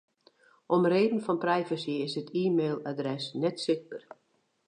[0.65, 4.01] Om reden fan privacy is it e-mailadres net sichtber.